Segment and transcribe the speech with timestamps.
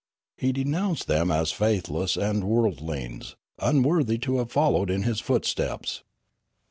[0.35, 6.01] He denounced them as faith less and worldlings, unworthy to have followed in his footsteps.